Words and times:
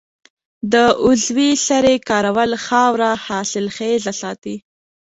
د 0.71 0.73
عضوي 1.05 1.51
سرې 1.67 1.95
کارول 2.09 2.51
خاوره 2.65 3.09
حاصلخیزه 3.25 4.13
ساتي. 4.21 4.55